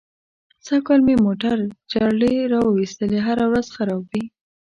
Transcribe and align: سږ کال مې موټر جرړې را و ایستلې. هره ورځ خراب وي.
سږ 0.65 0.81
کال 0.87 0.99
مې 1.07 1.15
موټر 1.25 1.57
جرړې 1.91 2.33
را 2.51 2.59
و 2.65 2.79
ایستلې. 2.81 3.19
هره 3.27 3.45
ورځ 3.51 3.67
خراب 3.75 4.01
وي. 4.11 4.23